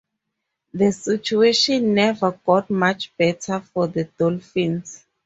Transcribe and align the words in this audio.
The 0.73 0.91
situation 0.93 1.93
never 1.93 2.31
got 2.43 2.71
much 2.71 3.15
better 3.17 3.59
for 3.59 3.85
the 3.85 4.05
Dolphins. 4.05 5.05